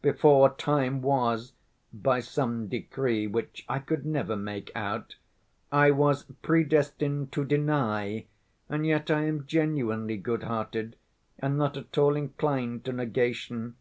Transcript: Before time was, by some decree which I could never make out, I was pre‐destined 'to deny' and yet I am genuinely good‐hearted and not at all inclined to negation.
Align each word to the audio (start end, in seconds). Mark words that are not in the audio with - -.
Before 0.00 0.48
time 0.48 1.02
was, 1.02 1.52
by 1.92 2.20
some 2.20 2.66
decree 2.66 3.26
which 3.26 3.66
I 3.68 3.78
could 3.78 4.06
never 4.06 4.36
make 4.36 4.72
out, 4.74 5.16
I 5.70 5.90
was 5.90 6.24
pre‐destined 6.42 7.30
'to 7.30 7.44
deny' 7.44 8.24
and 8.70 8.86
yet 8.86 9.10
I 9.10 9.24
am 9.26 9.44
genuinely 9.46 10.18
good‐hearted 10.18 10.94
and 11.38 11.58
not 11.58 11.76
at 11.76 11.98
all 11.98 12.16
inclined 12.16 12.86
to 12.86 12.92
negation. 12.94 13.76